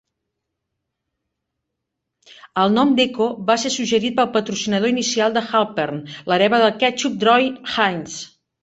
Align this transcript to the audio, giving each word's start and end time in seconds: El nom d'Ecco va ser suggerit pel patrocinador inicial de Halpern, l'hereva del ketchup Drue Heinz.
El 2.63 2.73
nom 2.77 2.97
d'Ecco 3.01 3.29
va 3.51 3.59
ser 3.65 3.73
suggerit 3.77 4.19
pel 4.21 4.33
patrocinador 4.39 4.95
inicial 4.97 5.37
de 5.39 5.47
Halpern, 5.53 6.03
l'hereva 6.33 6.67
del 6.67 6.79
ketchup 6.85 7.25
Drue 7.29 7.49
Heinz. 7.79 8.21